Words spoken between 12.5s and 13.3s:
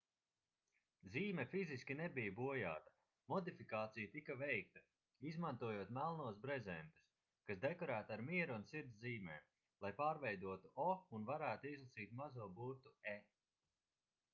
burtu e